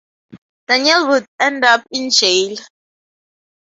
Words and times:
Daniel 0.67 1.09
would 1.09 1.27
end 1.39 1.63
up 1.63 1.85
in 1.91 2.09
jail. 2.09 2.57